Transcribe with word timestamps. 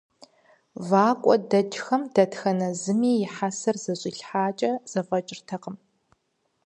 ВакӀуэ 0.89 1.35
дэкӀхэм 1.49 2.03
дэтхэнэ 2.13 2.69
зыми 2.81 3.11
и 3.25 3.27
хьэсэр 3.33 3.75
зэщӀилъхьакӀэ 3.83 4.71
зэфӀэкӀыртэкъым. 4.91 5.77